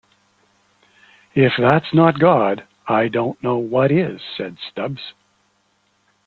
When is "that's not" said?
1.59-2.19